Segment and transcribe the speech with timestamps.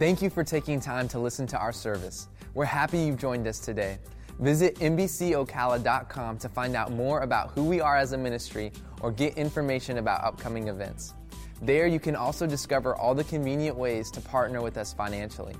[0.00, 2.28] Thank you for taking time to listen to our service.
[2.54, 3.98] We're happy you've joined us today.
[4.38, 9.36] Visit NBCOcala.com to find out more about who we are as a ministry or get
[9.36, 11.12] information about upcoming events.
[11.60, 15.54] There, you can also discover all the convenient ways to partner with us financially.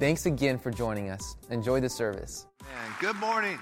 [0.00, 1.36] Thanks again for joining us.
[1.50, 2.46] Enjoy the service.
[2.62, 3.60] Man, good morning.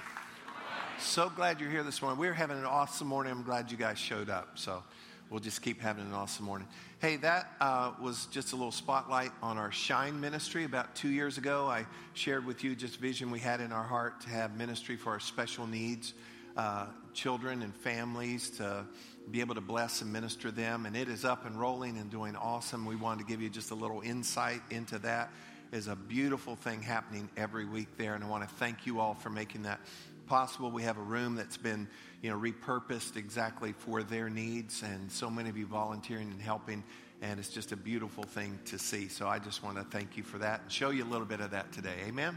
[0.99, 2.19] So glad you're here this morning.
[2.19, 3.33] We're having an awesome morning.
[3.33, 4.53] I'm glad you guys showed up.
[4.55, 4.83] So
[5.29, 6.69] we'll just keep having an awesome morning.
[6.99, 10.65] Hey, that uh, was just a little spotlight on our Shine ministry.
[10.65, 14.23] About two years ago, I shared with you just vision we had in our heart
[14.23, 16.15] to have ministry for our special needs
[16.57, 18.87] uh, children and families to
[19.31, 20.87] be able to bless and minister them.
[20.87, 22.87] And it is up and rolling and doing awesome.
[22.87, 25.31] We wanted to give you just a little insight into that.
[25.73, 29.13] Is a beautiful thing happening every week there, and I want to thank you all
[29.13, 29.81] for making that
[30.27, 30.71] possible.
[30.71, 31.89] We have a room that's been,
[32.23, 36.85] you know, repurposed exactly for their needs, and so many of you volunteering and helping,
[37.23, 39.09] and it's just a beautiful thing to see.
[39.09, 41.41] So I just want to thank you for that and show you a little bit
[41.41, 41.97] of that today.
[42.07, 42.37] Amen.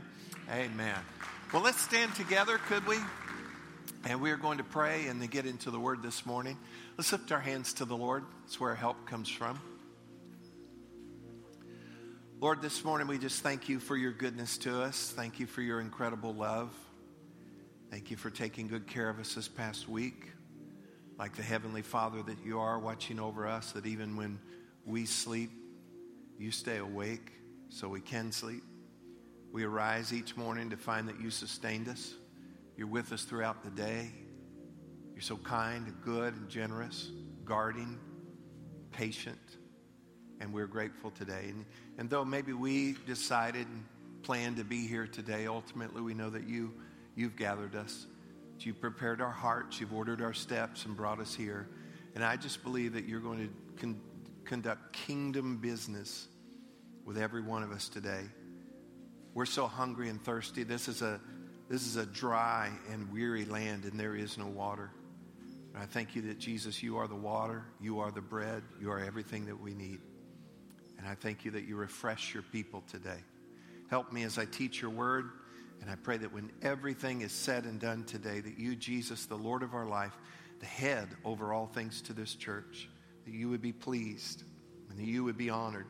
[0.51, 0.97] Amen.
[1.51, 2.97] Well, let's stand together, could we?
[4.05, 6.57] And we are going to pray and then get into the word this morning.
[6.97, 8.23] Let's lift our hands to the Lord.
[8.43, 9.59] That's where help comes from.
[12.39, 15.11] Lord, this morning we just thank you for your goodness to us.
[15.13, 16.71] Thank you for your incredible love.
[17.89, 20.31] Thank you for taking good care of us this past week.
[21.17, 24.39] Like the Heavenly Father that you are, watching over us, that even when
[24.85, 25.49] we sleep,
[26.37, 27.31] you stay awake
[27.69, 28.63] so we can sleep.
[29.51, 32.13] We arise each morning to find that you sustained us.
[32.77, 34.11] You're with us throughout the day.
[35.13, 37.09] You're so kind and good and generous,
[37.43, 37.97] guarding,
[38.91, 39.57] patient,
[40.39, 41.45] and we're grateful today.
[41.47, 41.65] And,
[41.97, 43.83] and though maybe we decided and
[44.21, 46.71] planned to be here today, ultimately we know that you,
[47.15, 48.05] you've gathered us.
[48.59, 51.69] You've prepared our hearts, you've ordered our steps and brought us here.
[52.13, 54.01] And I just believe that you're going to con-
[54.43, 56.27] conduct kingdom business
[57.05, 58.23] with every one of us today.
[59.33, 60.63] We're so hungry and thirsty.
[60.63, 61.21] This is a
[61.69, 64.89] this is a dry and weary land, and there is no water.
[65.73, 68.91] And I thank you that, Jesus, you are the water, you are the bread, you
[68.91, 69.99] are everything that we need.
[70.97, 73.19] And I thank you that you refresh your people today.
[73.91, 75.29] Help me as I teach your word.
[75.81, 79.35] And I pray that when everything is said and done today, that you, Jesus, the
[79.35, 80.17] Lord of our life,
[80.59, 82.89] the head over all things to this church,
[83.25, 84.43] that you would be pleased
[84.89, 85.87] and that you would be honored.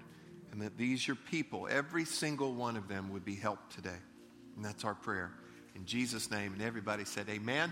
[0.51, 3.97] And that these, your people, every single one of them, would be helped today.
[4.55, 5.31] And that's our prayer.
[5.75, 6.53] In Jesus' name.
[6.53, 7.71] And everybody said, Amen,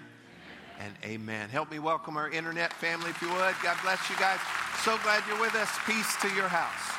[0.79, 1.49] and amen.
[1.49, 3.55] Help me welcome our internet family, if you would.
[3.63, 4.39] God bless you guys.
[4.83, 5.69] So glad you're with us.
[5.85, 6.97] Peace to your house.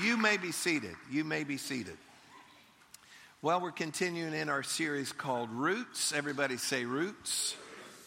[0.00, 0.94] You may be seated.
[1.10, 1.96] You may be seated.
[3.44, 6.14] Well, we're continuing in our series called Roots.
[6.14, 7.54] Everybody say roots.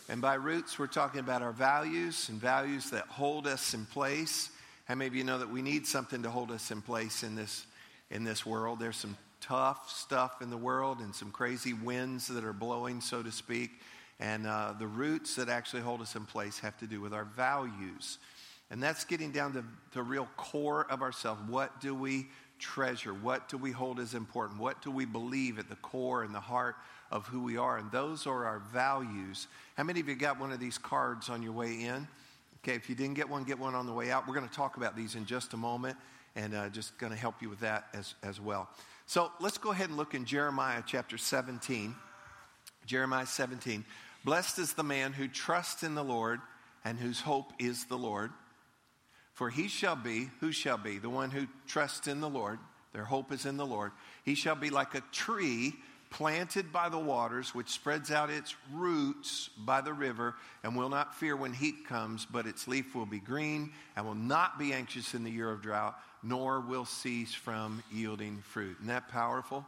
[0.09, 4.49] And by roots, we're talking about our values and values that hold us in place.
[4.85, 7.35] How many of you know that we need something to hold us in place in
[7.35, 7.67] this,
[8.09, 8.79] in this world?
[8.79, 13.21] There's some tough stuff in the world and some crazy winds that are blowing, so
[13.21, 13.69] to speak.
[14.19, 17.25] And uh, the roots that actually hold us in place have to do with our
[17.25, 18.17] values.
[18.71, 21.41] And that's getting down to the real core of ourselves.
[21.47, 22.25] What do we
[22.59, 23.13] treasure?
[23.13, 24.59] What do we hold as important?
[24.59, 26.75] What do we believe at the core and the heart
[27.11, 27.77] of who we are?
[27.77, 29.47] And those are our values.
[29.75, 32.07] How many of you got one of these cards on your way in?
[32.63, 34.27] Okay, if you didn't get one, get one on the way out.
[34.27, 35.97] We're going to talk about these in just a moment
[36.35, 38.69] and uh, just going to help you with that as, as well.
[39.05, 41.95] So let's go ahead and look in Jeremiah chapter 17.
[42.85, 43.85] Jeremiah 17.
[44.25, 46.41] Blessed is the man who trusts in the Lord
[46.83, 48.31] and whose hope is the Lord.
[49.37, 50.97] For he shall be, who shall be?
[50.97, 52.57] The one who trusts in the Lord,
[52.91, 53.91] their hope is in the Lord.
[54.25, 55.75] He shall be like a tree
[56.09, 60.33] planted by the waters, which spreads out its roots by the river,
[60.63, 64.15] and will not fear when heat comes, but its leaf will be green, and will
[64.15, 68.77] not be anxious in the year of drought, nor will cease from yielding fruit.
[68.77, 69.63] Isn't that powerful?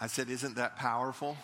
[0.00, 1.36] I said, Isn't that powerful?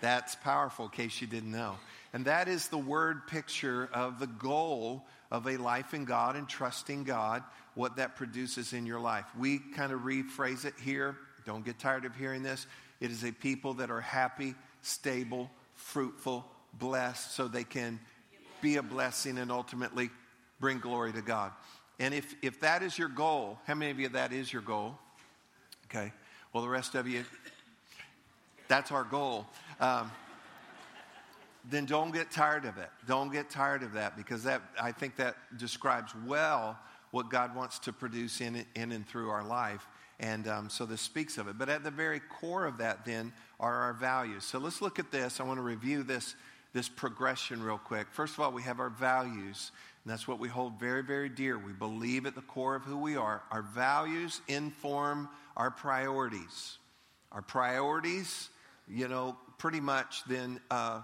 [0.00, 1.76] That's powerful, in case you didn't know.
[2.14, 6.48] And that is the word picture of the goal of a life in God and
[6.48, 7.42] trusting God,
[7.74, 9.24] what that produces in your life.
[9.38, 11.16] We kind of rephrase it here.
[11.44, 12.66] Don't get tired of hearing this.
[13.00, 18.00] It is a people that are happy, stable, fruitful, blessed, so they can
[18.60, 20.10] be a blessing and ultimately
[20.60, 21.52] bring glory to God.
[21.98, 24.98] And if, if that is your goal, how many of you that is your goal?
[25.90, 26.12] Okay.
[26.52, 27.24] Well, the rest of you,
[28.68, 29.46] that's our goal.
[29.80, 30.10] Um,
[31.68, 32.90] then don't get tired of it.
[33.06, 36.78] Don't get tired of that because that I think that describes well
[37.10, 39.86] what God wants to produce in, in and through our life.
[40.18, 41.58] And um, so this speaks of it.
[41.58, 44.44] But at the very core of that, then, are our values.
[44.44, 45.40] So let's look at this.
[45.40, 46.34] I want to review this,
[46.72, 48.06] this progression real quick.
[48.12, 49.72] First of all, we have our values,
[50.04, 51.58] and that's what we hold very, very dear.
[51.58, 53.42] We believe at the core of who we are.
[53.50, 56.78] Our values inform our priorities.
[57.32, 58.48] Our priorities,
[58.88, 61.02] you know, pretty much then uh,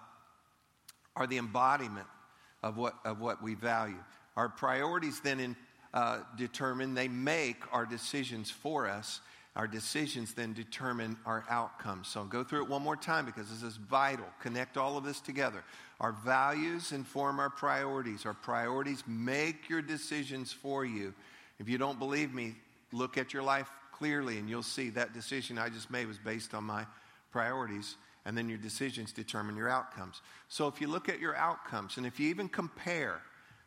[1.17, 2.07] are the embodiment
[2.63, 4.03] of what, of what we value.
[4.37, 5.57] Our priorities then in,
[5.93, 9.21] uh, determine, they make our decisions for us.
[9.55, 12.09] Our decisions then determine our outcomes.
[12.09, 14.25] So I'll go through it one more time because this is vital.
[14.41, 15.63] Connect all of this together.
[16.01, 18.25] Our values inform our priorities.
[18.25, 21.13] Our priorities make your decisions for you.
[21.59, 22.55] If you don't believe me,
[22.93, 26.55] look at your life clearly and you'll see that decision I just made was based
[26.55, 26.87] on my
[27.31, 30.21] priorities and then your decisions determine your outcomes.
[30.49, 33.21] So if you look at your outcomes, and if you even compare,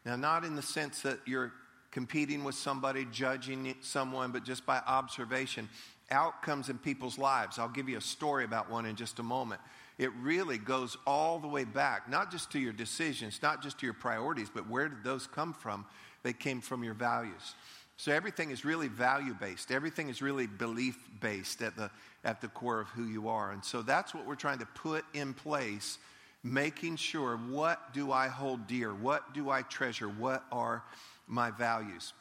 [0.05, 1.51] now not in the sense that you're
[1.91, 5.69] competing with somebody, judging someone, but just by observation,
[6.11, 7.57] outcomes in people's lives.
[7.57, 9.61] I'll give you a story about one in just a moment.
[9.97, 13.85] It really goes all the way back, not just to your decisions, not just to
[13.85, 15.85] your priorities, but where did those come from?
[16.23, 17.55] They came from your values.
[17.97, 19.71] So everything is really value based.
[19.71, 21.89] Everything is really belief based at the,
[22.25, 23.51] at the core of who you are.
[23.51, 25.97] And so that's what we're trying to put in place,
[26.43, 28.93] making sure what do I hold dear?
[28.93, 30.09] What do I treasure?
[30.09, 30.83] What are
[31.27, 32.13] my values?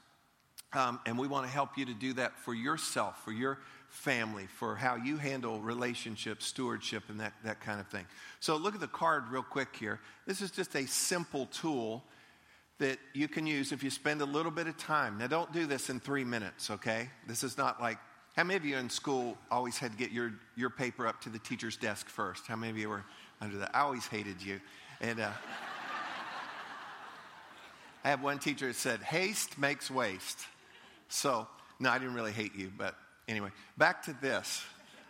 [0.74, 3.58] Um, and we want to help you to do that for yourself, for your
[3.88, 8.04] family, for how you handle relationships, stewardship, and that, that kind of thing.
[8.40, 10.00] So look at the card real quick here.
[10.26, 12.04] This is just a simple tool
[12.78, 15.18] that you can use if you spend a little bit of time.
[15.18, 17.08] Now, don't do this in three minutes, okay?
[17.28, 17.98] This is not like,
[18.34, 21.28] how many of you in school always had to get your, your paper up to
[21.28, 22.46] the teacher's desk first?
[22.48, 23.04] How many of you were
[23.40, 23.70] under that?
[23.72, 24.60] I always hated you.
[25.00, 25.30] And uh,
[28.02, 30.40] I have one teacher that said, haste makes waste.
[31.08, 31.46] So,
[31.78, 32.96] no, I didn't really hate you, but
[33.28, 34.64] anyway, back to this.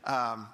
[0.05, 0.47] Um,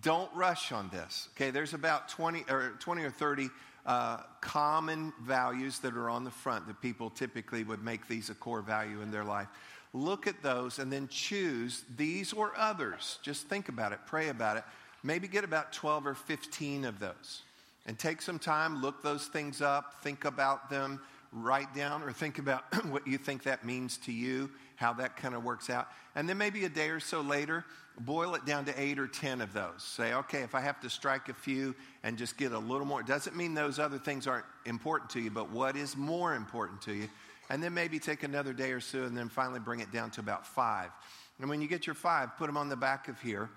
[0.00, 1.28] don't rush on this.
[1.34, 3.50] Okay, there's about 20 or 20 or 30
[3.84, 8.34] uh, common values that are on the front that people typically would make these a
[8.34, 9.48] core value in their life.
[9.96, 13.18] Look at those and then choose these or others.
[13.22, 14.64] Just think about it, pray about it.
[15.02, 17.42] Maybe get about 12 or 15 of those.
[17.86, 21.00] And take some time, look those things up, think about them,
[21.32, 25.34] write down or think about what you think that means to you, how that kind
[25.34, 25.88] of works out.
[26.14, 27.64] And then maybe a day or so later,
[27.98, 29.82] boil it down to eight or 10 of those.
[29.82, 33.00] Say, okay, if I have to strike a few and just get a little more,
[33.00, 36.82] it doesn't mean those other things aren't important to you, but what is more important
[36.82, 37.08] to you?
[37.48, 40.20] And then maybe take another day or so and then finally bring it down to
[40.20, 40.90] about five.
[41.38, 43.48] And when you get your five, put them on the back of here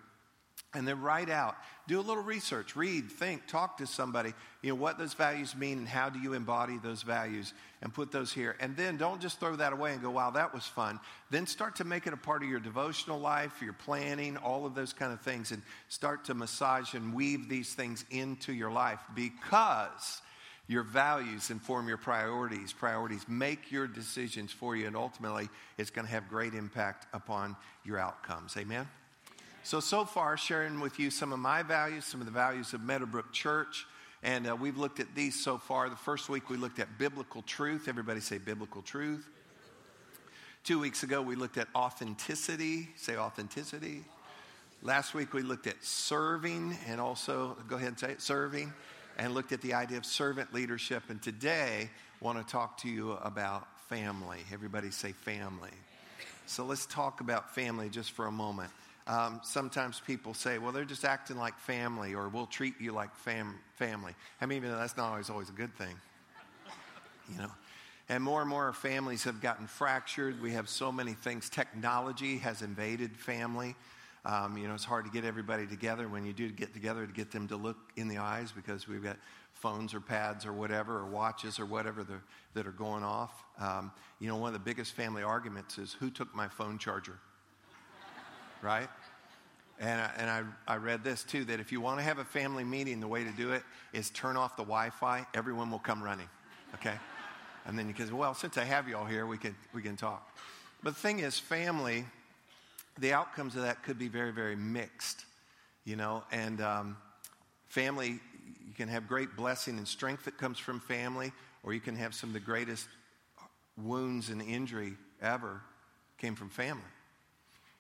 [0.73, 1.55] and then write out
[1.87, 5.79] do a little research read think talk to somebody you know what those values mean
[5.79, 9.39] and how do you embody those values and put those here and then don't just
[9.39, 10.99] throw that away and go wow that was fun
[11.31, 14.75] then start to make it a part of your devotional life your planning all of
[14.75, 18.99] those kind of things and start to massage and weave these things into your life
[19.15, 20.21] because
[20.69, 22.71] your values inform your priorities.
[22.71, 25.49] Priorities make your decisions for you, and ultimately,
[25.79, 28.55] it's going to have great impact upon your outcomes.
[28.55, 28.87] Amen?
[29.63, 32.81] So, so far, sharing with you some of my values, some of the values of
[32.81, 33.87] Meadowbrook Church.
[34.21, 35.89] And uh, we've looked at these so far.
[35.89, 37.87] The first week we looked at biblical truth.
[37.87, 39.27] Everybody say biblical truth.
[40.63, 42.89] Two weeks ago we looked at authenticity.
[42.95, 44.03] Say authenticity.
[44.83, 48.71] Last week we looked at serving and also, go ahead and say it, serving,
[49.19, 51.03] and looked at the idea of servant leadership.
[51.09, 51.89] And today
[52.21, 54.39] want to talk to you about family.
[54.51, 55.71] Everybody say family.
[56.47, 58.71] So let's talk about family just for a moment.
[59.07, 63.13] Um, sometimes people say, well, they're just acting like family, or we'll treat you like
[63.15, 64.13] fam- family.
[64.39, 65.95] I mean, that's not always, always a good thing,
[67.31, 67.51] you know.
[68.07, 70.41] And more and more families have gotten fractured.
[70.41, 71.49] We have so many things.
[71.49, 73.75] Technology has invaded family.
[74.25, 76.07] Um, you know, it's hard to get everybody together.
[76.07, 79.03] When you do get together, to get them to look in the eyes because we've
[79.03, 79.17] got
[79.53, 82.05] phones or pads or whatever, or watches or whatever
[82.53, 83.43] that are going off.
[83.59, 87.19] Um, you know, one of the biggest family arguments is who took my phone charger?
[88.61, 88.89] right?
[89.79, 92.25] And, I, and I, I read this too that if you want to have a
[92.25, 95.25] family meeting, the way to do it is turn off the Wi Fi.
[95.33, 96.27] Everyone will come running,
[96.75, 96.95] okay?
[97.65, 99.81] And then you can say, well, since I have you all here, we can, we
[99.81, 100.37] can talk.
[100.83, 102.05] But the thing is, family,
[102.99, 105.25] the outcomes of that could be very, very mixed,
[105.85, 106.23] you know?
[106.31, 106.97] And um,
[107.67, 108.19] family,
[108.67, 111.31] you can have great blessing and strength that comes from family,
[111.63, 112.87] or you can have some of the greatest
[113.77, 115.61] wounds and injury ever
[116.17, 116.83] came from family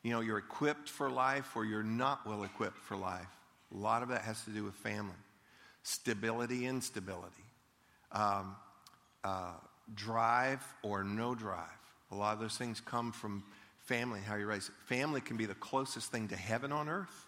[0.03, 3.27] you know, you're equipped for life or you're not well equipped for life.
[3.73, 5.15] A lot of that has to do with family.
[5.83, 7.43] Stability, instability.
[8.11, 8.55] Um,
[9.23, 9.53] uh,
[9.95, 11.67] drive or no drive.
[12.11, 13.43] A lot of those things come from
[13.89, 14.69] family, how you raise.
[14.69, 14.75] It.
[14.85, 17.25] Family can be the closest thing to heaven on earth.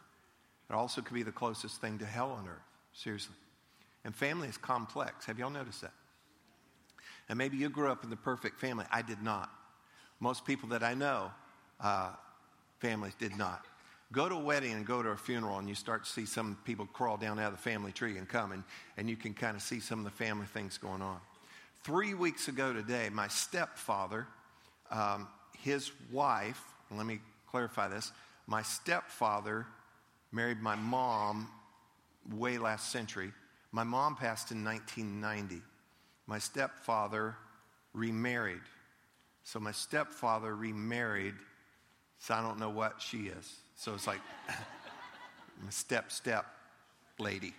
[0.70, 2.62] It also can be the closest thing to hell on earth.
[2.94, 3.36] Seriously.
[4.06, 5.26] And family is complex.
[5.26, 5.94] Have y'all noticed that?
[7.28, 8.86] And maybe you grew up in the perfect family.
[8.92, 9.50] I did not.
[10.20, 11.32] Most people that I know,
[11.80, 12.12] uh,
[12.80, 13.66] families did not.
[14.12, 16.58] Go to a wedding and go to a funeral, and you start to see some
[16.64, 18.64] people crawl down out of the family tree and come, and,
[18.98, 21.20] and you can kind of see some of the family things going on.
[21.84, 24.28] Three weeks ago today, my stepfather,
[24.92, 25.28] um,
[25.62, 28.12] his wife, let me clarify this,
[28.48, 29.66] my stepfather
[30.32, 31.50] married my mom
[32.32, 33.32] way last century.
[33.72, 35.62] My mom passed in 1990.
[36.28, 37.36] My stepfather
[37.94, 38.62] remarried.
[39.44, 41.34] So my stepfather remarried,
[42.20, 43.56] so I don't know what she is.
[43.76, 44.20] So it's like
[45.64, 46.46] my step step
[47.20, 47.54] lady.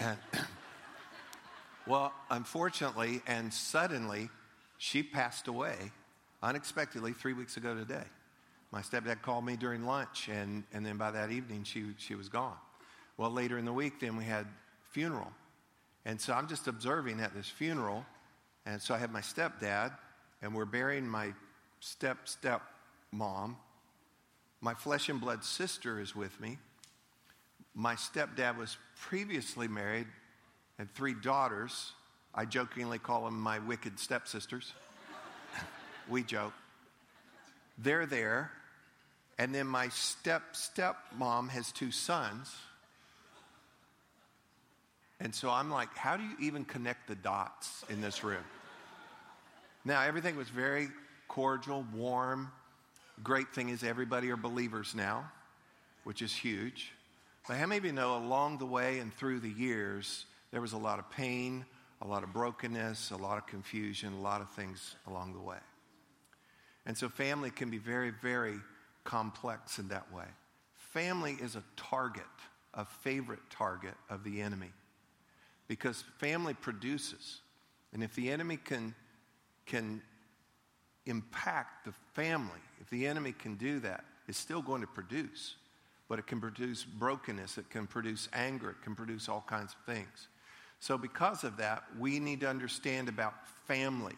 [0.00, 0.18] And
[1.86, 4.30] well, unfortunately and suddenly,
[4.78, 5.92] she passed away
[6.44, 8.04] unexpectedly three weeks ago today.
[8.70, 12.28] My stepdad called me during lunch, and, and then by that evening, she, she was
[12.28, 12.56] gone.
[13.16, 14.46] Well, later in the week, then we had
[14.90, 15.32] funeral.
[16.04, 18.04] And so I'm just observing at this funeral.
[18.66, 19.92] And so I have my stepdad,
[20.42, 21.32] and we're burying my
[21.80, 22.62] step step
[23.10, 23.56] mom.
[24.60, 26.58] My flesh and blood sister is with me.
[27.74, 30.06] My stepdad was previously married,
[30.78, 31.92] had three daughters.
[32.34, 34.72] I jokingly call them my wicked stepsisters.
[36.08, 36.52] We joke.
[37.78, 38.50] They're there.
[39.38, 42.54] And then my step step mom has two sons.
[45.20, 48.44] And so I'm like, how do you even connect the dots in this room?
[49.84, 50.88] Now, everything was very
[51.28, 52.50] cordial, warm.
[53.22, 55.30] Great thing is, everybody are believers now,
[56.04, 56.92] which is huge.
[57.46, 60.72] But how many of you know along the way and through the years, there was
[60.72, 61.64] a lot of pain,
[62.00, 65.58] a lot of brokenness, a lot of confusion, a lot of things along the way.
[66.86, 68.56] And so family can be very, very
[69.04, 70.26] complex in that way.
[70.74, 72.24] Family is a target,
[72.74, 74.72] a favorite target of the enemy
[75.68, 77.40] because family produces.
[77.92, 78.94] And if the enemy can,
[79.66, 80.02] can
[81.06, 85.56] impact the family, if the enemy can do that, it's still going to produce.
[86.08, 89.94] But it can produce brokenness, it can produce anger, it can produce all kinds of
[89.94, 90.28] things.
[90.80, 93.34] So, because of that, we need to understand about
[93.66, 94.16] family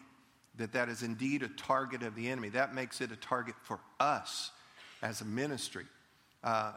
[0.57, 2.49] that that is indeed a target of the enemy.
[2.49, 4.51] That makes it a target for us
[5.01, 5.85] as a ministry.
[6.43, 6.73] Uh,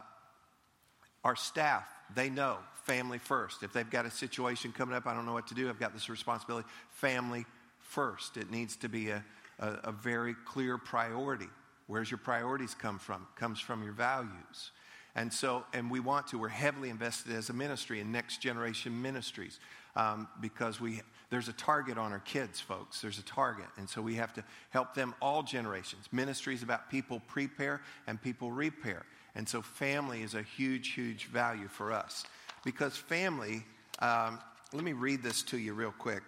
[1.23, 1.85] our staff,
[2.15, 3.63] they know family first.
[3.63, 5.93] If they've got a situation coming up, I don't know what to do, I've got
[5.93, 6.67] this responsibility.
[6.91, 7.45] Family
[7.79, 8.37] first.
[8.37, 9.23] It needs to be a,
[9.59, 11.49] a, a very clear priority.
[11.87, 13.27] Where's your priorities come from?
[13.35, 14.71] Comes from your values.
[15.13, 19.01] And so, and we want to, we're heavily invested as a ministry in next generation
[19.01, 19.59] ministries
[19.95, 23.01] um, because we, there's a target on our kids, folks.
[23.01, 23.65] There's a target.
[23.77, 26.07] And so we have to help them all generations.
[26.11, 29.05] Ministry is about people prepare and people repair.
[29.35, 32.25] And so family is a huge, huge value for us.
[32.63, 33.63] Because family,
[33.99, 34.39] um,
[34.73, 36.21] let me read this to you real quick.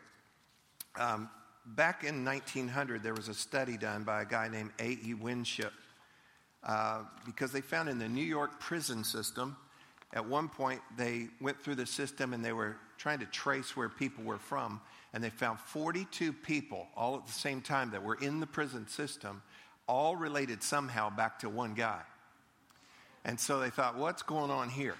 [0.97, 1.29] Um,
[1.65, 5.13] back in 1900, there was a study done by a guy named A.E.
[5.15, 5.73] Winship.
[6.63, 9.57] Uh, because they found in the New York prison system,
[10.13, 13.89] at one point they went through the system and they were trying to trace where
[13.89, 14.79] people were from,
[15.11, 18.87] and they found 42 people all at the same time that were in the prison
[18.87, 19.41] system,
[19.89, 21.99] all related somehow back to one guy.
[23.25, 24.95] And so they thought, what's going on here?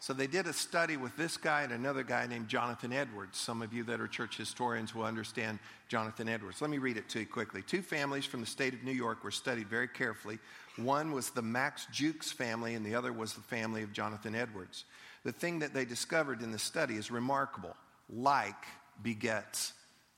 [0.00, 3.36] So they did a study with this guy and another guy named Jonathan Edwards.
[3.36, 6.62] Some of you that are church historians will understand Jonathan Edwards.
[6.62, 7.60] Let me read it to you quickly.
[7.60, 10.38] Two families from the state of New York were studied very carefully.
[10.76, 14.86] One was the Max Jukes family, and the other was the family of Jonathan Edwards.
[15.24, 17.76] The thing that they discovered in the study is remarkable.
[18.08, 18.64] Like
[19.02, 19.72] begets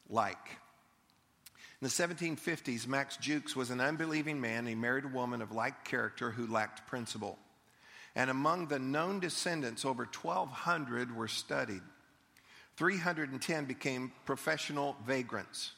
[0.08, 0.58] like.
[1.80, 4.66] In the 1750s, Max Jukes was an unbelieving man.
[4.66, 7.38] He married a woman of like character who lacked principle.
[8.16, 11.82] And among the known descendants, over 1,200 were studied.
[12.76, 15.72] 310 became professional vagrants.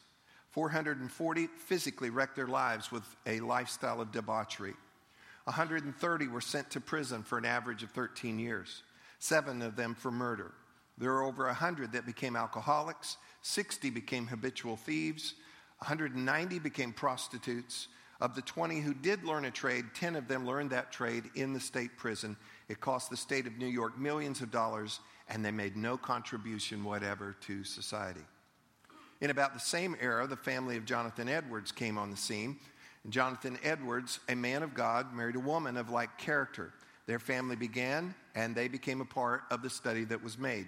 [0.51, 4.73] 440 physically wrecked their lives with a lifestyle of debauchery.
[5.43, 8.83] 130 were sent to prison for an average of 13 years,
[9.19, 10.53] seven of them for murder.
[10.97, 15.35] There were over 100 that became alcoholics, 60 became habitual thieves,
[15.79, 17.87] 190 became prostitutes,
[18.19, 21.53] of the 20 who did learn a trade, 10 of them learned that trade in
[21.53, 22.35] the state prison.
[22.67, 26.83] It cost the state of New York millions of dollars, and they made no contribution
[26.83, 28.25] whatever to society.
[29.21, 32.57] In about the same era, the family of Jonathan Edwards came on the scene.
[33.09, 36.73] Jonathan Edwards, a man of God, married a woman of like character.
[37.07, 40.67] Their family began, and they became a part of the study that was made.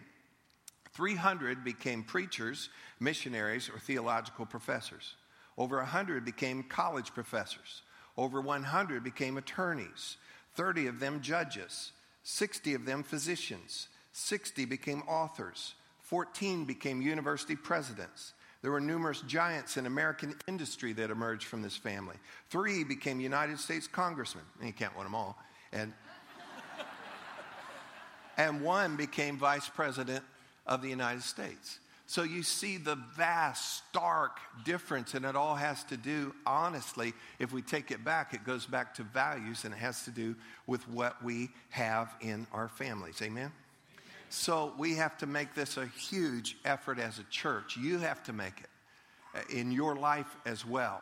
[0.93, 2.69] 300 became preachers,
[2.99, 5.15] missionaries, or theological professors.
[5.57, 7.83] Over 100 became college professors.
[8.17, 10.17] Over 100 became attorneys.
[10.55, 11.91] 30 of them judges.
[12.23, 13.89] 60 of them physicians.
[14.13, 15.75] 60 became authors.
[16.01, 18.33] 14 became university presidents.
[18.61, 22.15] There were numerous giants in American industry that emerged from this family.
[22.49, 24.43] Three became United States congressmen.
[24.61, 25.37] You can't win them all.
[25.71, 25.93] And,
[28.39, 30.23] and one became vice president
[30.65, 31.79] of the United States.
[32.07, 37.51] So you see the vast, stark difference, and it all has to do, honestly, if
[37.51, 40.35] we take it back, it goes back to values and it has to do
[40.67, 43.21] with what we have in our families.
[43.21, 43.51] Amen?
[44.29, 47.75] So we have to make this a huge effort as a church.
[47.75, 51.01] You have to make it in your life as well.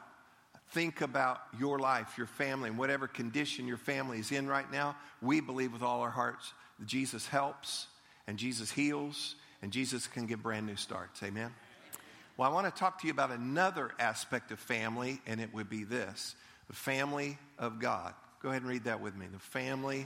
[0.71, 4.95] Think about your life, your family, and whatever condition your family is in right now.
[5.21, 7.87] We believe with all our hearts that Jesus helps
[8.27, 11.23] and Jesus heals and Jesus can give brand new starts.
[11.23, 11.53] Amen?
[12.35, 15.69] Well, I want to talk to you about another aspect of family, and it would
[15.69, 16.35] be this
[16.67, 18.13] the family of God.
[18.41, 19.25] Go ahead and read that with me.
[19.31, 20.05] The family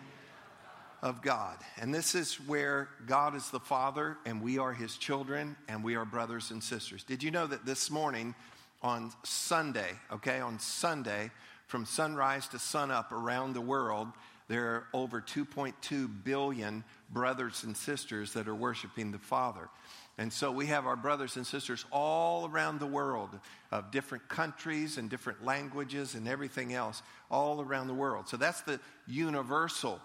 [1.02, 1.58] of God.
[1.80, 5.96] And this is where God is the Father and we are His children and we
[5.96, 7.04] are brothers and sisters.
[7.04, 8.36] Did you know that this morning
[8.82, 11.32] on Sunday, okay, on Sunday,
[11.68, 14.08] from sunrise to sunup around the world,
[14.48, 19.70] there are over 2.2 billion brothers and sisters that are worshiping the Father.
[20.18, 23.30] And so we have our brothers and sisters all around the world
[23.72, 28.28] of different countries and different languages and everything else all around the world.
[28.28, 30.02] So that's the universal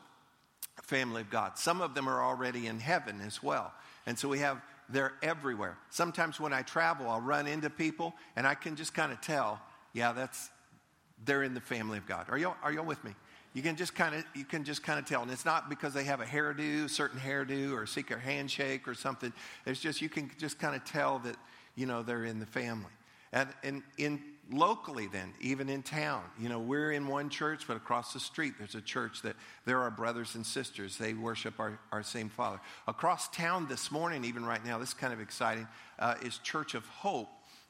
[0.82, 1.58] family of God.
[1.58, 3.72] Some of them are already in heaven as well.
[4.06, 5.76] And so we have, they're everywhere.
[5.90, 9.60] Sometimes when I travel, I'll run into people and I can just kind of tell,
[9.92, 10.50] yeah, that's,
[11.24, 12.26] they're in the family of God.
[12.28, 13.14] Are y'all, are y'all with me?
[13.54, 15.94] You can just kind of you can just kind of tell, and it's not because
[15.94, 19.32] they have a hairdo, a certain hairdo, or a secret handshake or something.
[19.64, 21.36] It's just you can just kind of tell that
[21.74, 22.90] you know they're in the family.
[23.32, 26.22] And, and in locally then even in town.
[26.38, 29.80] You know we're in one church but across the street there's a church that there
[29.80, 30.96] are brothers and sisters.
[30.96, 32.60] They worship our, our same father.
[32.86, 35.66] Across town this morning even right now this is kind of exciting
[35.98, 37.28] uh, is church of hope.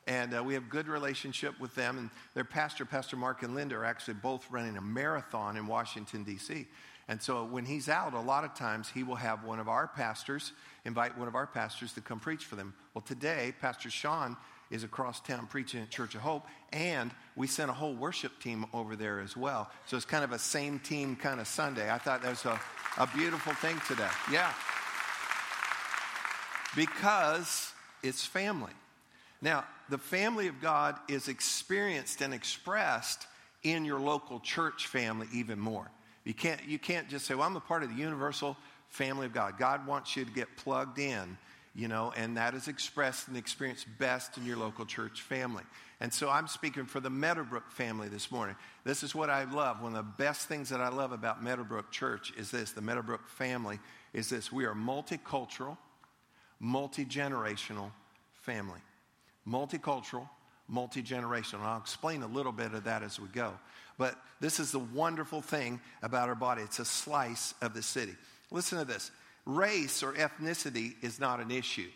[0.09, 3.75] And uh, we have good relationship with them and their pastor pastor mark and linda
[3.75, 6.66] are actually both running a marathon in washington d.c
[7.09, 9.87] and so when he's out a lot of times he will have one of our
[9.87, 10.53] pastors
[10.85, 12.74] invite one of our pastors to come preach for them.
[12.94, 14.37] Well today pastor sean
[14.70, 18.66] is across town preaching at Church of Hope, and we sent a whole worship team
[18.72, 19.70] over there as well.
[19.87, 21.90] So it's kind of a same team kind of Sunday.
[21.90, 22.61] I thought that was a,
[22.98, 24.09] a beautiful thing today.
[24.33, 24.52] Yeah.
[26.74, 28.72] Because it's family.
[29.40, 33.26] Now, the family of God is experienced and expressed
[33.62, 35.90] in your local church family even more.
[36.24, 38.57] You can't, you can't just say, well, I'm a part of the universal
[38.88, 39.59] family of God.
[39.59, 41.37] God wants you to get plugged in
[41.77, 45.62] you know, and that is expressed and experienced best in your local church family.
[46.01, 48.57] And so I'm speaking for the Meadowbrook family this morning.
[48.85, 49.83] This is what I love.
[49.83, 53.29] One of the best things that I love about Meadowbrook Church is this the Meadowbrook
[53.29, 53.79] family
[54.15, 55.77] is this we are multicultural,
[56.59, 57.91] multi generational
[58.33, 58.81] family.
[59.47, 60.29] Multicultural,
[60.69, 61.61] multi generational.
[61.61, 63.53] I'll explain a little bit of that as we go.
[63.99, 68.15] But this is the wonderful thing about our body it's a slice of the city.
[68.51, 69.11] Listen to this
[69.46, 71.88] race or ethnicity is not an issue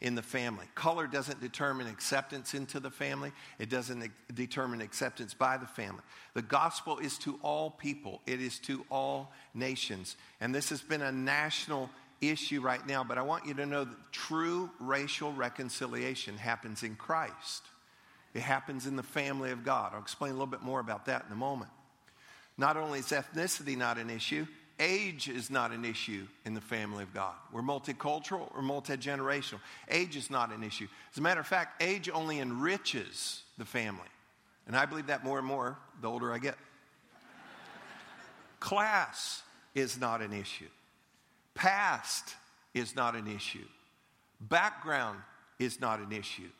[0.00, 0.66] in the family.
[0.76, 6.02] Color doesn't determine acceptance into the family, it doesn't determine acceptance by the family.
[6.34, 10.16] The gospel is to all people, it is to all nations.
[10.40, 13.84] And this has been a national issue right now, but I want you to know
[13.84, 17.62] that true racial reconciliation happens in Christ.
[18.34, 19.92] It happens in the family of God.
[19.94, 21.70] I'll explain a little bit more about that in a moment.
[22.56, 24.46] Not only is ethnicity not an issue,
[24.80, 27.34] Age is not an issue in the family of God.
[27.52, 29.58] We're multicultural or multi generational.
[29.88, 30.86] Age is not an issue.
[31.12, 34.08] As a matter of fact, age only enriches the family.
[34.68, 36.56] And I believe that more and more the older I get.
[38.60, 39.42] Class
[39.74, 40.68] is not an issue.
[41.54, 42.36] Past
[42.72, 43.66] is not an issue.
[44.40, 45.18] Background
[45.58, 46.50] is not an issue.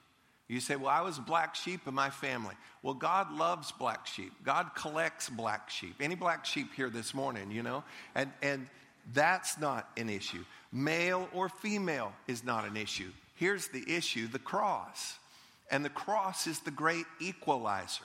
[0.49, 2.55] You say, Well, I was black sheep in my family.
[2.83, 4.33] Well, God loves black sheep.
[4.45, 5.97] God collects black sheep.
[6.01, 7.85] Any black sheep here this morning, you know?
[8.15, 8.67] And, and
[9.13, 10.45] that's not an issue.
[10.73, 13.11] Male or female is not an issue.
[13.35, 15.19] Here's the issue the cross.
[15.71, 18.05] And the cross is the great equalizer.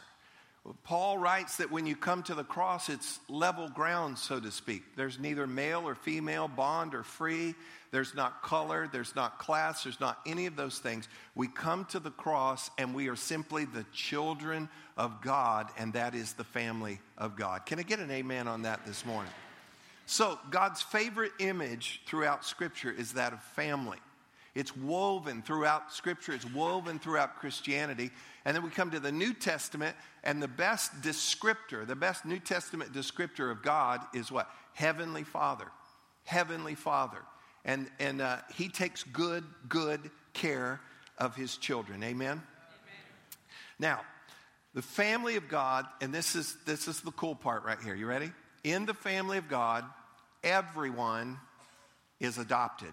[0.83, 4.95] Paul writes that when you come to the cross, it's level ground, so to speak.
[4.95, 7.53] There's neither male or female, bond or free.
[7.91, 11.07] There's not color, there's not class, there's not any of those things.
[11.35, 16.15] We come to the cross and we are simply the children of God, and that
[16.15, 17.65] is the family of God.
[17.65, 19.31] Can I get an amen on that this morning?
[20.05, 23.99] So, God's favorite image throughout Scripture is that of family.
[24.55, 28.11] It's woven throughout Scripture, it's woven throughout Christianity.
[28.45, 32.39] And then we come to the New Testament, and the best descriptor, the best New
[32.39, 34.49] Testament descriptor of God is what?
[34.73, 35.65] Heavenly Father.
[36.25, 37.19] Heavenly Father.
[37.65, 40.81] And, and uh, he takes good, good care
[41.17, 42.03] of his children.
[42.03, 42.31] Amen?
[42.31, 42.41] Amen?
[43.79, 44.01] Now,
[44.73, 47.95] the family of God, and this is, this is the cool part right here.
[47.95, 48.31] You ready?
[48.63, 49.85] In the family of God,
[50.43, 51.39] everyone
[52.19, 52.91] is adopted.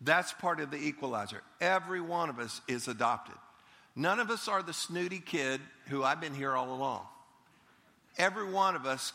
[0.00, 1.42] That's part of the equalizer.
[1.60, 3.36] Every one of us is adopted.
[3.96, 7.02] None of us are the snooty kid who I've been here all along.
[8.18, 9.12] Every one of us,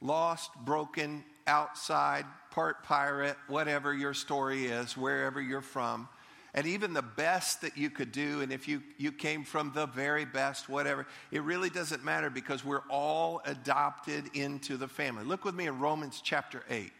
[0.00, 6.08] lost, broken, outside, part pirate, whatever your story is, wherever you're from,
[6.54, 9.86] and even the best that you could do, and if you, you came from the
[9.86, 15.24] very best, whatever, it really doesn't matter because we're all adopted into the family.
[15.24, 16.90] Look with me in Romans chapter 8.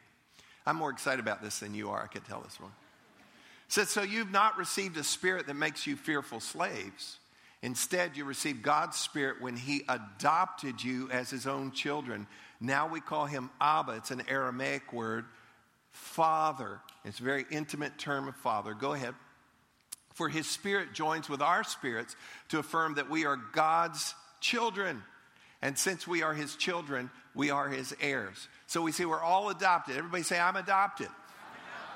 [0.66, 2.72] I'm more excited about this than you are, I can tell this one.
[3.68, 7.18] Says, So you've not received a spirit that makes you fearful slaves.
[7.62, 12.26] Instead, you received God's spirit when He adopted you as His own children.
[12.60, 13.92] Now we call Him Abba.
[13.92, 15.24] It's an Aramaic word,
[15.92, 16.80] Father.
[17.04, 18.74] It's a very intimate term of Father.
[18.74, 19.14] Go ahead.
[20.16, 22.16] For his spirit joins with our spirits
[22.48, 25.02] to affirm that we are God's children.
[25.60, 28.48] And since we are his children, we are his heirs.
[28.66, 29.98] So we say we're all adopted.
[29.98, 31.08] Everybody say, I'm adopted.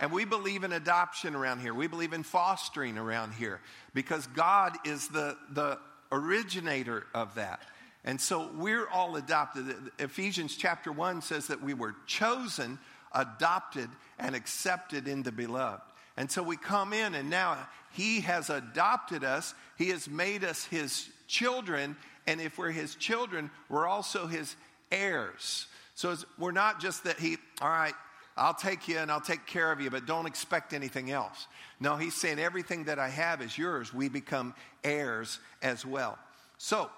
[0.00, 1.74] And we believe in adoption around here.
[1.74, 3.60] We believe in fostering around here
[3.94, 5.78] because God is the, the
[6.10, 7.60] originator of that.
[8.04, 9.66] And so we're all adopted.
[9.98, 12.78] Ephesians chapter 1 says that we were chosen,
[13.14, 15.82] adopted, and accepted in the beloved.
[16.16, 17.58] And so we come in, and now
[17.92, 23.50] He has adopted us, He has made us His children, and if we're His children,
[23.68, 24.56] we're also His
[24.90, 25.66] heirs.
[25.94, 27.94] So we're not just that He, all right,
[28.40, 31.46] I'll take you and I'll take care of you, but don't expect anything else.
[31.78, 33.92] No, He's saying everything that I have is yours.
[33.92, 36.18] We become heirs as well.
[36.56, 36.90] So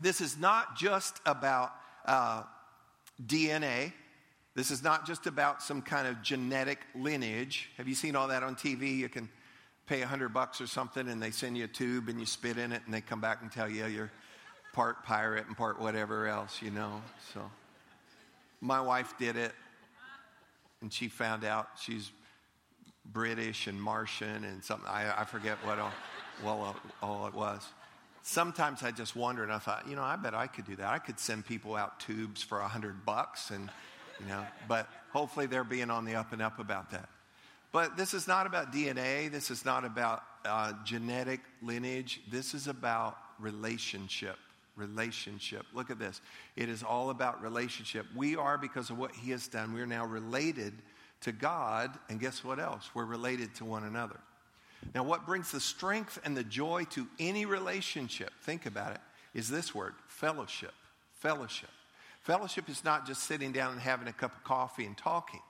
[0.00, 1.72] this is not just about
[2.06, 2.44] uh,
[3.26, 3.92] DNA.
[4.54, 7.68] This is not just about some kind of genetic lineage.
[7.76, 8.96] Have you seen all that on TV?
[8.96, 9.28] You can
[9.86, 12.56] pay a hundred bucks or something and they send you a tube and you spit
[12.56, 14.10] in it and they come back and tell you you're
[14.72, 17.02] part pirate and part whatever else, you know.
[17.34, 17.42] So
[18.62, 19.52] my wife did it
[20.86, 22.12] and she found out she's
[23.04, 24.86] British and Martian and something.
[24.88, 25.90] I, I forget what all,
[26.44, 27.66] well, all it was.
[28.22, 30.86] Sometimes I just wonder and I thought, you know, I bet I could do that.
[30.86, 33.68] I could send people out tubes for a hundred bucks and
[34.20, 37.08] you know, but hopefully they're being on the up and up about that.
[37.72, 39.28] But this is not about DNA.
[39.28, 42.20] This is not about uh, genetic lineage.
[42.30, 44.38] This is about relationship.
[44.76, 45.66] Relationship.
[45.72, 46.20] Look at this.
[46.54, 48.06] It is all about relationship.
[48.14, 50.74] We are, because of what He has done, we're now related
[51.22, 51.90] to God.
[52.08, 52.90] And guess what else?
[52.94, 54.20] We're related to one another.
[54.94, 59.00] Now, what brings the strength and the joy to any relationship, think about it,
[59.34, 60.74] is this word fellowship.
[61.14, 61.70] Fellowship.
[62.22, 65.40] Fellowship is not just sitting down and having a cup of coffee and talking.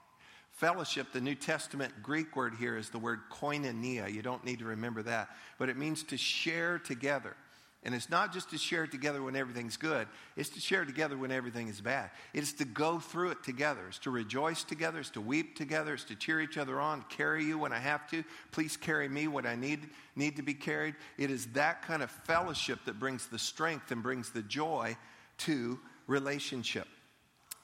[0.51, 4.11] Fellowship, the New Testament Greek word here is the word koinonia.
[4.11, 5.29] You don't need to remember that.
[5.59, 7.35] But it means to share together.
[7.83, 10.87] And it's not just to share it together when everything's good, it's to share it
[10.87, 12.09] together when everything is bad.
[12.33, 13.85] It's to go through it together.
[13.87, 14.99] It's to rejoice together.
[14.99, 15.93] It's to weep together.
[15.93, 18.23] It's to cheer each other on, carry you when I have to.
[18.51, 20.95] Please carry me when I need, need to be carried.
[21.17, 24.97] It is that kind of fellowship that brings the strength and brings the joy
[25.39, 26.87] to relationship.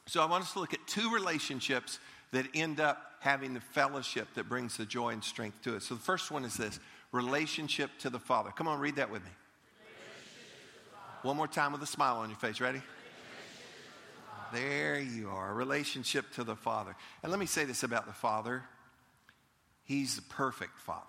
[0.05, 1.99] So I want us to look at two relationships
[2.31, 5.83] that end up having the fellowship that brings the joy and strength to it.
[5.83, 6.79] So the first one is this
[7.11, 8.51] relationship to the Father.
[8.51, 9.31] Come on, read that with me.
[11.23, 12.59] One more time with a smile on your face.
[12.59, 12.81] Ready?
[14.51, 15.53] There you are.
[15.53, 16.95] Relationship to the Father.
[17.23, 18.63] And let me say this about the Father
[19.85, 21.01] He's the perfect Father.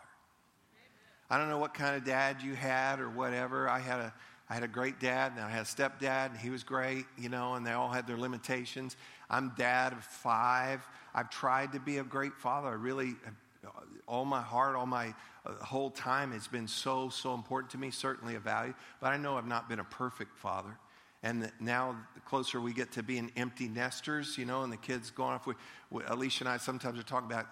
[1.31, 3.69] I don't know what kind of dad you had or whatever.
[3.69, 4.15] I had a
[4.49, 7.31] I had a great dad, and I had a stepdad, and he was great, you
[7.31, 8.95] know, and they all had their limitations.
[9.31, 10.87] I'm dad of five.
[11.15, 12.69] I've tried to be a great father.
[12.69, 13.15] I really,
[14.07, 15.15] all my heart, all my
[15.47, 18.75] uh, whole time has been so, so important to me, certainly a value.
[19.01, 20.77] But I know I've not been a perfect father.
[21.23, 25.11] And now, the closer we get to being empty nesters, you know, and the kids
[25.11, 25.55] going off, we,
[25.91, 27.47] we, Alicia and I sometimes are talking about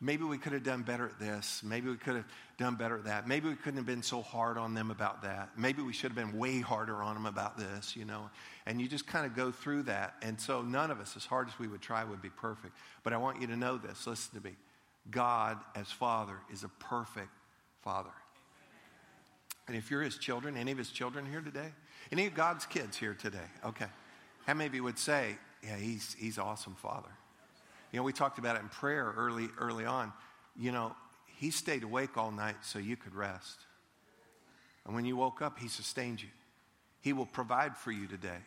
[0.00, 1.62] maybe we could have done better at this.
[1.64, 2.26] Maybe we could have
[2.58, 3.26] done better at that.
[3.26, 5.50] Maybe we couldn't have been so hard on them about that.
[5.56, 8.30] Maybe we should have been way harder on them about this, you know.
[8.66, 10.14] And you just kind of go through that.
[10.22, 12.76] And so none of us, as hard as we would try, would be perfect.
[13.02, 14.06] But I want you to know this.
[14.06, 14.56] Listen to me.
[15.10, 17.30] God, as Father, is a perfect
[17.82, 18.10] Father.
[19.66, 21.72] And if you're his children, any of his children here today?
[22.10, 23.38] Any of God's kids here today?
[23.64, 23.86] Okay.
[24.46, 27.10] How many of you would say, yeah, he's, he's awesome Father?
[27.92, 30.12] You know, we talked about it in prayer early, early on.
[30.56, 30.94] You know,
[31.36, 33.60] he stayed awake all night so you could rest.
[34.86, 36.28] And when you woke up, he sustained you.
[37.00, 38.38] He will provide for you today.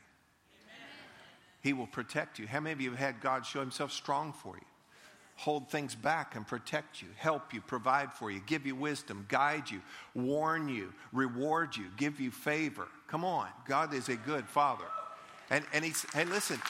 [1.61, 2.47] He will protect you.
[2.47, 4.65] How many of you have had God show himself strong for you?
[5.37, 9.69] Hold things back and protect you, help you, provide for you, give you wisdom, guide
[9.71, 9.81] you,
[10.13, 12.87] warn you, reward you, give you favor.
[13.07, 14.85] Come on, God is a good father.
[15.49, 16.61] And, and he's, hey, listen,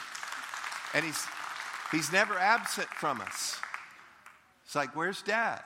[0.94, 1.26] and he's,
[1.90, 3.60] he's never absent from us.
[4.64, 5.60] It's like, where's dad?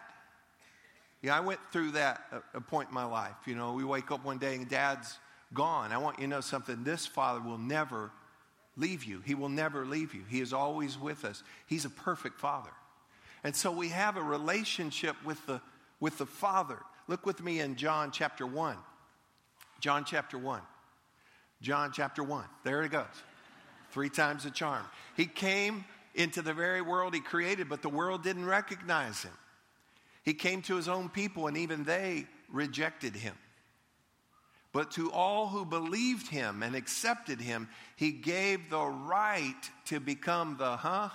[1.22, 3.36] Yeah, I went through that a, a point in my life.
[3.46, 5.16] You know, we wake up one day and dad's
[5.54, 5.92] gone.
[5.92, 6.82] I want you to know something.
[6.82, 8.10] This father will never
[8.76, 9.22] leave you.
[9.24, 10.22] He will never leave you.
[10.28, 11.42] He is always with us.
[11.66, 12.70] He's a perfect father.
[13.46, 15.60] And so we have a relationship with the,
[16.00, 16.80] with the Father.
[17.06, 18.76] Look with me in John chapter 1.
[19.78, 20.60] John chapter 1.
[21.62, 22.44] John chapter 1.
[22.64, 23.04] There it goes.
[23.92, 24.82] Three times the charm.
[25.16, 25.84] He came
[26.16, 29.38] into the very world he created, but the world didn't recognize him.
[30.24, 33.36] He came to his own people, and even they rejected him.
[34.72, 40.56] But to all who believed him and accepted him, he gave the right to become
[40.58, 41.10] the, huh?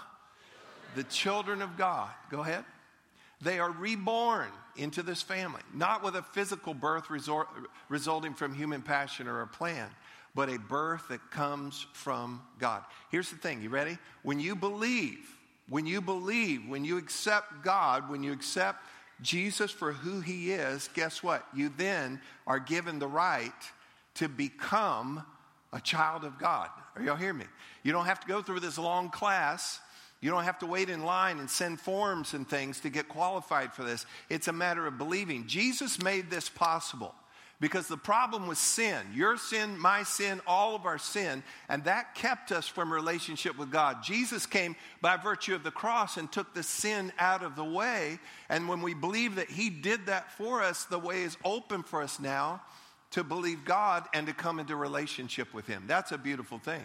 [0.95, 2.09] The children of God.
[2.29, 2.65] Go ahead.
[3.41, 7.09] They are reborn into this family, not with a physical birth
[7.89, 9.89] resulting from human passion or a plan,
[10.35, 12.83] but a birth that comes from God.
[13.09, 13.97] Here's the thing you ready?
[14.23, 15.27] When you believe,
[15.67, 18.85] when you believe, when you accept God, when you accept
[19.21, 21.45] Jesus for who he is, guess what?
[21.53, 23.51] You then are given the right
[24.15, 25.25] to become
[25.73, 26.69] a child of God.
[26.95, 27.45] Are y'all hear me?
[27.83, 29.79] You don't have to go through this long class.
[30.21, 33.73] You don't have to wait in line and send forms and things to get qualified
[33.73, 34.05] for this.
[34.29, 35.47] It's a matter of believing.
[35.47, 37.15] Jesus made this possible.
[37.59, 42.15] Because the problem was sin, your sin, my sin, all of our sin, and that
[42.15, 44.01] kept us from relationship with God.
[44.03, 48.17] Jesus came by virtue of the cross and took the sin out of the way.
[48.49, 52.01] And when we believe that He did that for us, the way is open for
[52.01, 52.63] us now
[53.11, 55.83] to believe God and to come into relationship with Him.
[55.85, 56.81] That's a beautiful thing.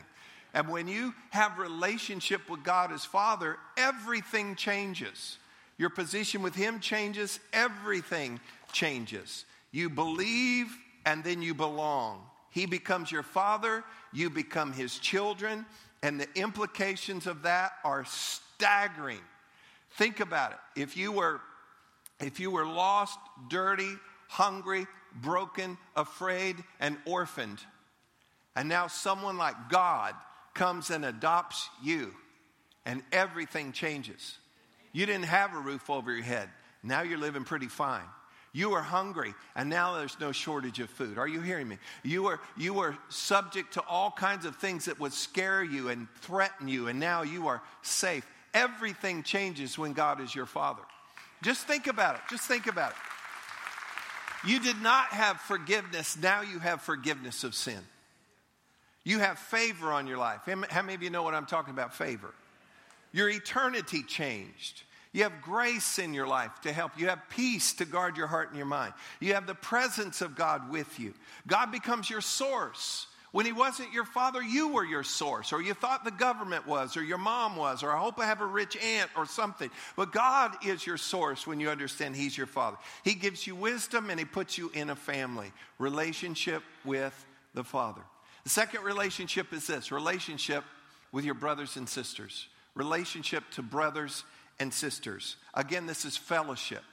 [0.57, 5.37] And when you have relationship with God as Father, everything changes.
[5.77, 8.41] Your position with Him changes, everything
[8.73, 9.45] changes.
[9.71, 12.23] You believe and then you belong.
[12.51, 15.67] He becomes your father, you become his children,
[16.03, 19.21] and the implications of that are staggering.
[19.99, 20.81] Think about it.
[20.81, 21.43] If you were
[22.19, 23.19] if you were lost,
[23.51, 23.93] dirty,
[24.29, 24.87] hungry,
[25.21, 27.59] broken, afraid, and orphaned,
[28.57, 30.15] and now someone like God
[30.57, 32.13] comes and adopts you,
[32.85, 34.37] and everything changes.
[34.93, 36.49] You didn't have a roof over your head.
[36.83, 38.03] Now you're living pretty fine.
[38.53, 41.19] You are hungry, and now there's no shortage of food.
[41.19, 41.77] Are you hearing me?
[42.03, 46.09] You were, you are subject to all kinds of things that would scare you and
[46.23, 48.27] threaten you, and now you are safe.
[48.55, 50.81] Everything changes when God is your Father.
[51.43, 52.23] Just think about it.
[52.31, 54.49] Just think about it.
[54.49, 57.81] You did not have forgiveness, now you have forgiveness of sin.
[59.07, 60.41] You have favor on your life.
[60.69, 61.95] How many of you know what I'm talking about?
[61.95, 62.35] Favor.
[63.13, 64.83] Your eternity changed.
[65.13, 66.99] You have grace in your life to help.
[66.99, 68.95] You have peace to guard your heart and your mind.
[69.21, 71.15] You have the presence of God with you.
[71.47, 73.07] God becomes your source.
[73.31, 76.97] When He wasn't your father, you were your source, or you thought the government was,
[76.97, 79.71] or your mom was, or I hope I have a rich aunt or something.
[79.95, 82.77] But God is your source when you understand He's your father.
[83.05, 87.15] He gives you wisdom and He puts you in a family relationship with
[87.55, 88.03] the Father.
[88.47, 90.63] The second relationship is this relationship
[91.11, 94.23] with your brothers and sisters, relationship to brothers
[94.61, 95.35] and sisters.
[95.55, 96.85] Again, this is fellowship.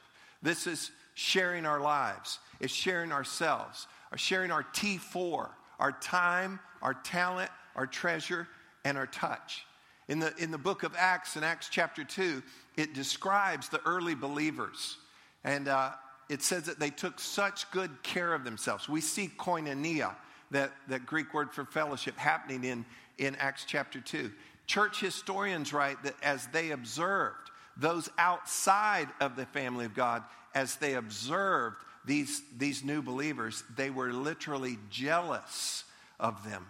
[0.41, 2.39] This is sharing our lives.
[2.59, 8.47] It's sharing ourselves, or sharing our T4, our time, our talent, our treasure,
[8.83, 9.63] and our touch.
[10.07, 12.41] In the, in the book of Acts, in Acts chapter 2,
[12.77, 14.97] it describes the early believers.
[15.43, 15.91] And uh,
[16.29, 18.89] it says that they took such good care of themselves.
[18.89, 20.15] We see koinonia,
[20.53, 22.85] that, that Greek word for fellowship, happening in,
[23.17, 24.31] in Acts chapter 2.
[24.65, 30.23] Church historians write that as they observed those outside of the family of God,
[30.55, 35.83] as they observed these, these new believers, they were literally jealous
[36.19, 36.65] of them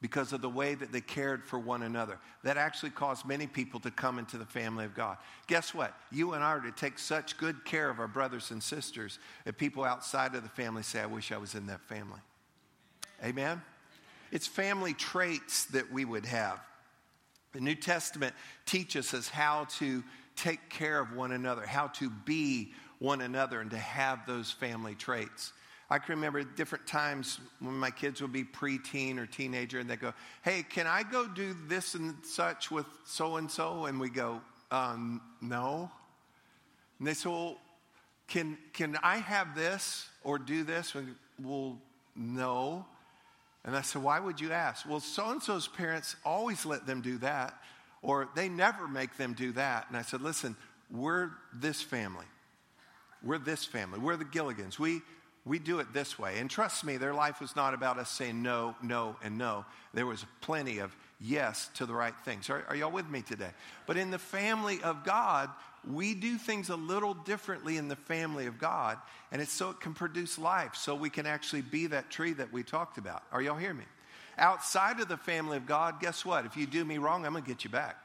[0.00, 2.18] because of the way that they cared for one another.
[2.44, 5.16] That actually caused many people to come into the family of God.
[5.46, 5.94] Guess what?
[6.10, 9.58] You and I are to take such good care of our brothers and sisters that
[9.58, 12.20] people outside of the family say, I wish I was in that family.
[13.22, 13.62] Amen?
[14.30, 16.60] It's family traits that we would have.
[17.52, 18.34] The New Testament
[18.66, 20.04] teaches us how to
[20.36, 24.94] take care of one another, how to be one another, and to have those family
[24.94, 25.52] traits.
[25.90, 29.96] I can remember different times when my kids would be preteen or teenager, and they
[29.96, 34.10] go, "Hey, can I go do this and such with so and so?" And we
[34.10, 35.90] go, um, "No."
[36.98, 37.58] And they say, "Well,
[38.26, 41.80] can can I have this or do this?" And well,
[42.14, 42.86] no.
[43.68, 44.88] And I said, Why would you ask?
[44.88, 47.52] Well, so and so's parents always let them do that,
[48.00, 49.84] or they never make them do that.
[49.88, 50.56] And I said, Listen,
[50.90, 52.24] we're this family.
[53.22, 53.98] We're this family.
[53.98, 54.78] We're the Gilligans.
[54.78, 55.02] We,
[55.44, 56.38] we do it this way.
[56.38, 59.66] And trust me, their life was not about us saying no, no, and no.
[59.92, 62.48] There was plenty of yes to the right things.
[62.48, 63.50] Are, are y'all with me today?
[63.84, 65.50] But in the family of God,
[65.88, 68.98] we do things a little differently in the family of God,
[69.32, 72.52] and it's so it can produce life, so we can actually be that tree that
[72.52, 73.22] we talked about.
[73.32, 73.84] Are y'all hearing me?
[74.36, 76.44] Outside of the family of God, guess what?
[76.44, 77.96] If you do me wrong, I'm going to get you back.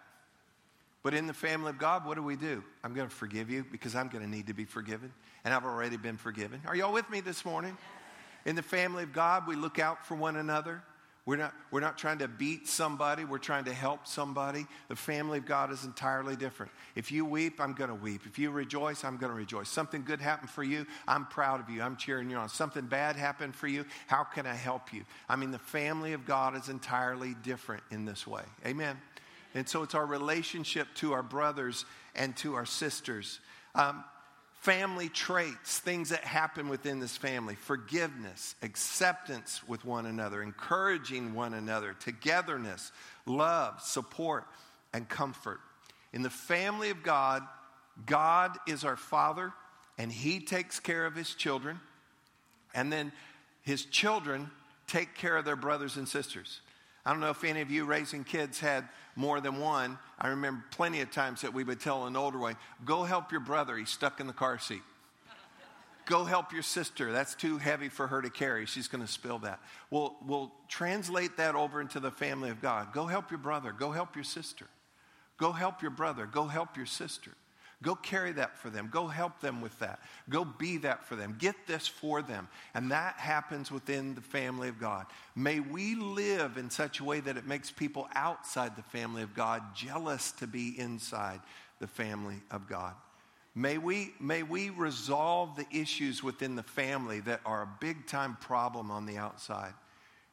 [1.04, 2.63] But in the family of God, what do we do?
[2.84, 5.12] I'm going to forgive you because I'm going to need to be forgiven,
[5.43, 6.62] and I've already been forgiven.
[6.65, 7.78] Are y'all with me this morning?
[8.46, 10.82] In the family of God, we look out for one another.
[11.26, 14.66] We're not, we're not trying to beat somebody, we're trying to help somebody.
[14.90, 16.70] The family of God is entirely different.
[16.96, 18.24] If you weep, I'm going to weep.
[18.26, 19.70] If you rejoice, I'm going to rejoice.
[19.70, 21.82] Something good happened for you, I'm proud of you.
[21.82, 22.50] I'm cheering you on.
[22.50, 25.06] Something bad happened for you, how can I help you?
[25.30, 28.44] I mean, the family of God is entirely different in this way.
[28.66, 28.98] Amen.
[29.56, 33.40] And so it's our relationship to our brothers and to our sisters.
[33.76, 34.04] Um,
[34.63, 41.54] family traits, things that happen within this family forgiveness, acceptance with one another, encouraging one
[41.54, 42.93] another, togetherness,
[43.26, 44.45] love, support,
[44.93, 45.60] and comfort.
[46.13, 47.43] In the family of God,
[48.06, 49.52] God is our Father,
[49.97, 51.82] and He takes care of His children,
[52.73, 53.12] and then
[53.63, 54.49] His children
[54.88, 56.62] take care of their brothers and sisters.
[57.06, 59.98] I don't know if any of you raising kids had more than one.
[60.20, 63.42] I remember plenty of times that we would tell an older one, go help your
[63.42, 64.82] brother, he's stuck in the car seat.
[66.06, 67.12] Go help your sister.
[67.12, 68.66] That's too heavy for her to carry.
[68.66, 69.60] She's going to spill that.
[69.89, 72.94] We'll, we'll translate that over into the family of God.
[72.94, 73.72] Go help your brother.
[73.72, 74.68] Go help your sister.
[75.38, 76.26] Go help your brother.
[76.26, 77.32] Go help your sister.
[77.84, 78.89] Go carry that for them.
[78.91, 80.00] Go help them with that.
[80.30, 81.36] Go be that for them.
[81.38, 82.48] Get this for them.
[82.74, 85.06] And that happens within the family of God.
[85.36, 89.36] May we live in such a way that it makes people outside the family of
[89.36, 91.41] God jealous to be inside
[91.80, 92.93] the family of God.
[93.54, 98.38] May we, may we resolve the issues within the family that are a big time
[98.39, 99.74] problem on the outside.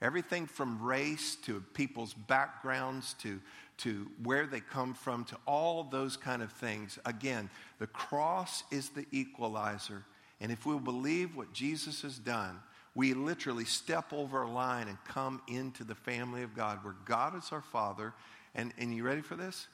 [0.01, 3.41] Everything from race to people's backgrounds to
[3.81, 6.99] to where they come from, to all those kind of things.
[7.05, 10.05] Again, the cross is the equalizer.
[10.41, 12.59] And if we believe what Jesus has done,
[12.95, 17.37] we literally step over a line and come into the family of God where God
[17.37, 18.13] is our Father.
[18.55, 19.69] And, and you ready for this?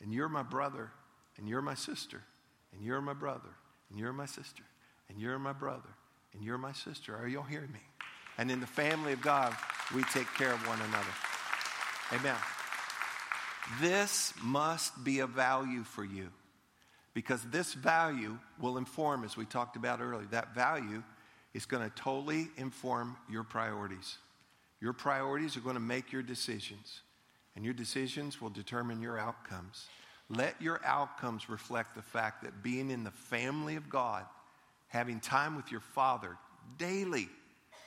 [0.00, 0.90] And you're my brother,
[1.36, 2.22] and you're my sister,
[2.72, 3.50] and you're my brother,
[3.90, 4.64] and you're my sister,
[5.08, 5.90] and you're my brother,
[6.32, 7.16] and you're my sister.
[7.16, 7.82] Are y'all hearing me?
[8.38, 9.54] And in the family of God,
[9.94, 11.12] we take care of one another.
[12.12, 12.61] Amen.
[13.80, 16.30] This must be a value for you
[17.14, 21.02] because this value will inform, as we talked about earlier, that value
[21.54, 24.16] is going to totally inform your priorities.
[24.80, 27.02] Your priorities are going to make your decisions,
[27.54, 29.86] and your decisions will determine your outcomes.
[30.28, 34.24] Let your outcomes reflect the fact that being in the family of God,
[34.88, 36.36] having time with your Father
[36.78, 37.28] daily,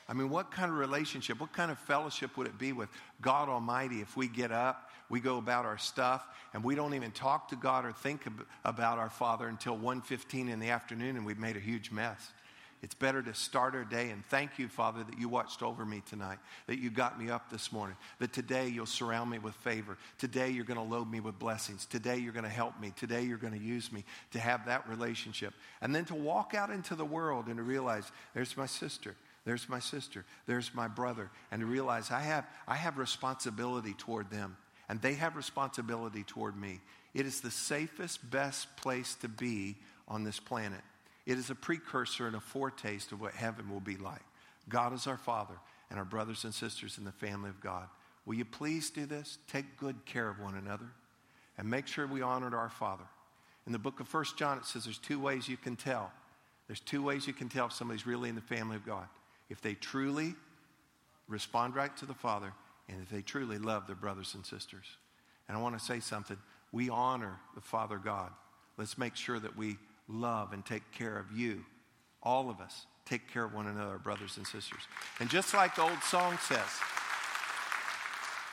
[0.07, 2.89] I mean, what kind of relationship, what kind of fellowship would it be with
[3.21, 7.11] God Almighty if we get up we go about our stuff and we don't even
[7.11, 8.23] talk to God or think
[8.63, 12.33] about our Father until 1:15 in the afternoon and we've made a huge mess.
[12.81, 16.03] It's better to start our day and thank you, Father, that you watched over me
[16.07, 16.37] tonight,
[16.67, 19.97] that you got me up this morning, that today you'll surround me with favor.
[20.17, 21.85] Today you're going to load me with blessings.
[21.85, 22.93] Today you're going to help me.
[22.95, 25.53] Today you're going to use me to have that relationship.
[25.81, 29.15] And then to walk out into the world and to realize there's my sister.
[29.45, 30.25] There's my sister.
[30.45, 31.31] There's my brother.
[31.51, 34.57] And to realize I have, I have responsibility toward them
[34.89, 36.79] and they have responsibility toward me.
[37.13, 39.75] It is the safest, best place to be
[40.07, 40.81] on this planet.
[41.25, 44.21] It is a precursor and a foretaste of what heaven will be like.
[44.69, 45.55] God is our Father
[45.89, 47.87] and our brothers and sisters in the family of God.
[48.25, 49.37] Will you please do this?
[49.51, 50.87] Take good care of one another
[51.57, 53.03] and make sure we honored our Father.
[53.65, 56.11] In the book of First John, it says there's two ways you can tell.
[56.67, 59.07] There's two ways you can tell if somebody's really in the family of God.
[59.49, 60.35] If they truly
[61.27, 62.51] respond right to the Father
[62.89, 64.85] and if they truly love their brothers and sisters.
[65.47, 66.37] And I want to say something.
[66.71, 68.31] We honor the Father God.
[68.77, 71.63] Let's make sure that we love and take care of you.
[72.21, 74.81] All of us take care of one another, brothers and sisters.
[75.19, 76.59] And just like the old song says,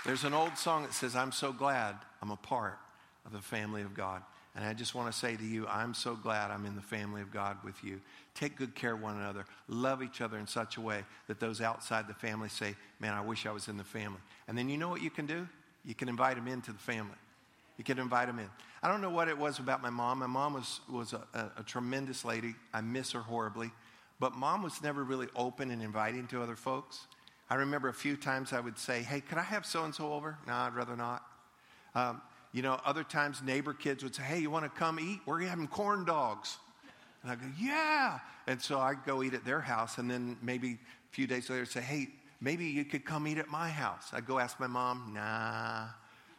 [0.04, 2.78] there's an old song that says, I'm so glad I'm a part
[3.24, 4.22] of the family of God.
[4.54, 7.22] And I just want to say to you, I'm so glad I'm in the family
[7.22, 8.00] of God with you.
[8.34, 9.46] Take good care of one another.
[9.66, 13.22] Love each other in such a way that those outside the family say, Man, I
[13.22, 14.20] wish I was in the family.
[14.48, 15.48] And then you know what you can do?
[15.84, 17.16] You can invite them into the family.
[17.78, 18.48] You can invite them in.
[18.82, 20.18] I don't know what it was about my mom.
[20.18, 22.54] My mom was, was a, a, a tremendous lady.
[22.74, 23.70] I miss her horribly.
[24.20, 27.06] But mom was never really open and inviting to other folks.
[27.48, 30.12] I remember a few times I would say, Hey, could I have so and so
[30.12, 30.38] over?
[30.46, 31.24] No, I'd rather not.
[31.94, 32.20] Um,
[32.52, 35.20] you know, other times neighbor kids would say, Hey, you want to come eat?
[35.26, 36.58] We're having corn dogs.
[37.22, 38.18] And I go, Yeah.
[38.46, 39.98] And so I'd go eat at their house.
[39.98, 42.08] And then maybe a few days later, say, Hey,
[42.40, 44.10] maybe you could come eat at my house.
[44.12, 45.88] I'd go ask my mom, Nah.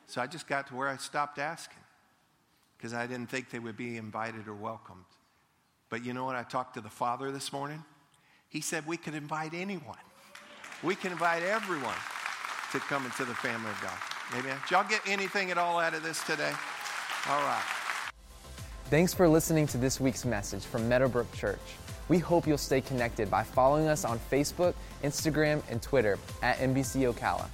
[0.05, 1.79] So I just got to where I stopped asking
[2.77, 5.05] because I didn't think they would be invited or welcomed.
[5.89, 6.35] But you know what?
[6.35, 7.83] I talked to the father this morning.
[8.49, 9.97] He said we could invite anyone.
[10.83, 11.95] We can invite everyone
[12.73, 14.12] to come into the family of God.
[14.37, 14.57] Amen.
[14.63, 16.51] Did y'all get anything at all out of this today?
[17.29, 17.63] All right.
[18.89, 21.59] Thanks for listening to this week's message from Meadowbrook Church.
[22.09, 24.73] We hope you'll stay connected by following us on Facebook,
[25.03, 27.47] Instagram, and Twitter at MBC Ocala.